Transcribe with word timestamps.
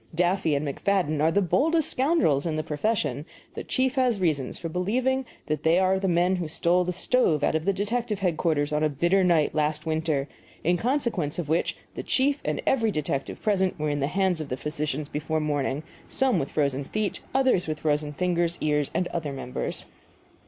Duffy 0.15 0.55
and 0.55 0.67
McFadden 0.67 1.21
are 1.21 1.31
the 1.31 1.43
boldest 1.43 1.91
scoundrels 1.91 2.47
in 2.47 2.55
the 2.55 2.63
profession; 2.63 3.23
the 3.53 3.63
chief 3.63 3.93
has 3.93 4.19
reasons 4.19 4.57
for 4.57 4.67
believing 4.67 5.27
that 5.45 5.61
they 5.61 5.77
are 5.77 5.99
the 5.99 6.07
men 6.07 6.37
who 6.37 6.47
stole 6.47 6.83
the 6.83 6.91
stove 6.91 7.43
out 7.43 7.53
of 7.53 7.65
the 7.65 7.71
detective 7.71 8.17
headquarters 8.17 8.73
on 8.73 8.81
a 8.83 8.89
bitter 8.89 9.23
night 9.23 9.53
last 9.53 9.85
winter 9.85 10.27
in 10.63 10.75
consequence 10.75 11.37
of 11.37 11.49
which 11.49 11.77
the 11.93 12.01
chief 12.01 12.41
and 12.43 12.63
every 12.65 12.89
detective 12.89 13.43
present 13.43 13.77
were 13.77 13.91
in 13.91 13.99
the 13.99 14.07
hands 14.07 14.41
of 14.41 14.49
the 14.49 14.57
physicians 14.57 15.07
before 15.07 15.39
morning, 15.39 15.83
some 16.09 16.39
with 16.39 16.49
frozen 16.49 16.83
feet, 16.83 17.19
others 17.35 17.67
with 17.67 17.81
frozen 17.81 18.11
fingers, 18.11 18.57
ears, 18.59 18.89
and 18.95 19.07
other 19.09 19.31
members. 19.31 19.85